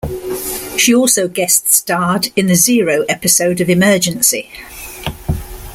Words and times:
She 0.77 0.95
also 0.95 1.27
guest-starred 1.27 2.29
in 2.35 2.47
the 2.47 2.55
"Zero" 2.55 3.03
episode 3.07 3.61
of 3.61 3.69
"Emergency!". 3.69 4.49